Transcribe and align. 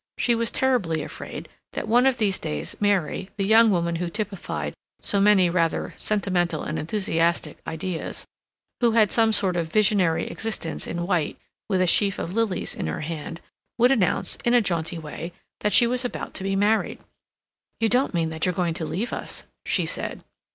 She 0.17 0.33
was 0.33 0.49
terribly 0.49 1.03
afraid 1.03 1.47
that 1.73 1.87
one 1.87 2.07
of 2.07 2.17
these 2.17 2.39
days 2.39 2.75
Mary, 2.81 3.29
the 3.37 3.45
young 3.45 3.69
woman 3.69 3.97
who 3.97 4.09
typified 4.09 4.73
so 4.99 5.21
many 5.21 5.47
rather 5.47 5.93
sentimental 5.95 6.63
and 6.63 6.79
enthusiastic 6.79 7.59
ideas, 7.67 8.25
who 8.79 8.93
had 8.93 9.11
some 9.11 9.31
sort 9.31 9.55
of 9.55 9.71
visionary 9.71 10.25
existence 10.27 10.87
in 10.87 11.05
white 11.05 11.37
with 11.69 11.81
a 11.81 11.85
sheaf 11.85 12.17
of 12.17 12.33
lilies 12.33 12.73
in 12.73 12.87
her 12.87 13.01
hand, 13.01 13.41
would 13.77 13.91
announce, 13.91 14.37
in 14.43 14.55
a 14.55 14.59
jaunty 14.61 14.97
way, 14.97 15.33
that 15.59 15.71
she 15.71 15.85
was 15.85 16.03
about 16.03 16.33
to 16.33 16.43
be 16.43 16.55
married. 16.55 16.97
"You 17.79 17.87
don't 17.87 18.15
mean 18.15 18.31
that 18.31 18.43
you're 18.47 18.53
going 18.55 18.73
to 18.73 18.85
leave 18.85 19.13
us?" 19.13 19.43
she 19.67 19.85
said. 19.85 20.23